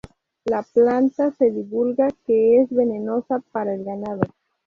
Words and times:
La 0.45 0.63
planta 0.63 1.29
se 1.29 1.51
divulga 1.51 2.07
que 2.25 2.59
es 2.59 2.71
venenosa 2.71 3.37
para 3.51 3.75
el 3.75 3.83
ganado. 3.83 4.21